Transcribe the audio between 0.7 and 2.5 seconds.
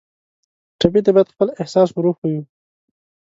ټپي ته باید خپل احساس ور وښیو.